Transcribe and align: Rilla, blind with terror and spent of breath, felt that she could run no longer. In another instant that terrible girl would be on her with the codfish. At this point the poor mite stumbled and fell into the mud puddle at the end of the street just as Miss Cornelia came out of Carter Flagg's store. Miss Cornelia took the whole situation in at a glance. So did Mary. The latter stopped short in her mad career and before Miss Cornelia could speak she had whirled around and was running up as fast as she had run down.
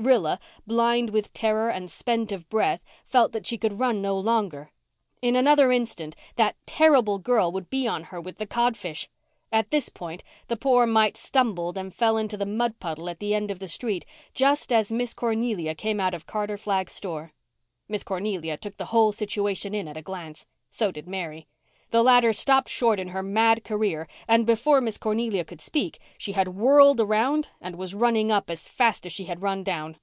Rilla, 0.00 0.40
blind 0.66 1.10
with 1.10 1.30
terror 1.34 1.68
and 1.68 1.90
spent 1.90 2.32
of 2.32 2.48
breath, 2.48 2.82
felt 3.04 3.32
that 3.32 3.44
she 3.46 3.58
could 3.58 3.78
run 3.80 4.00
no 4.00 4.18
longer. 4.18 4.70
In 5.20 5.36
another 5.36 5.70
instant 5.70 6.16
that 6.36 6.56
terrible 6.64 7.18
girl 7.18 7.52
would 7.52 7.68
be 7.68 7.86
on 7.86 8.04
her 8.04 8.18
with 8.18 8.38
the 8.38 8.46
codfish. 8.46 9.10
At 9.52 9.70
this 9.70 9.90
point 9.90 10.24
the 10.48 10.56
poor 10.56 10.86
mite 10.86 11.18
stumbled 11.18 11.76
and 11.76 11.92
fell 11.94 12.16
into 12.16 12.38
the 12.38 12.46
mud 12.46 12.78
puddle 12.80 13.10
at 13.10 13.18
the 13.18 13.34
end 13.34 13.50
of 13.50 13.58
the 13.58 13.68
street 13.68 14.06
just 14.32 14.72
as 14.72 14.90
Miss 14.90 15.12
Cornelia 15.12 15.74
came 15.74 16.00
out 16.00 16.14
of 16.14 16.26
Carter 16.26 16.56
Flagg's 16.56 16.92
store. 16.92 17.34
Miss 17.86 18.02
Cornelia 18.02 18.56
took 18.56 18.78
the 18.78 18.86
whole 18.96 19.12
situation 19.12 19.74
in 19.74 19.86
at 19.86 19.98
a 19.98 20.02
glance. 20.02 20.46
So 20.70 20.90
did 20.90 21.06
Mary. 21.06 21.46
The 21.92 22.04
latter 22.04 22.32
stopped 22.32 22.68
short 22.68 23.00
in 23.00 23.08
her 23.08 23.20
mad 23.22 23.64
career 23.64 24.06
and 24.28 24.46
before 24.46 24.80
Miss 24.80 24.96
Cornelia 24.96 25.44
could 25.44 25.60
speak 25.60 25.98
she 26.16 26.30
had 26.30 26.46
whirled 26.54 27.00
around 27.00 27.48
and 27.60 27.74
was 27.74 27.96
running 27.96 28.30
up 28.30 28.48
as 28.48 28.68
fast 28.68 29.06
as 29.06 29.12
she 29.12 29.24
had 29.24 29.42
run 29.42 29.64
down. 29.64 29.96